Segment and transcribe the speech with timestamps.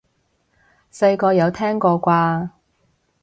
[0.91, 2.49] 細個有聽過啩？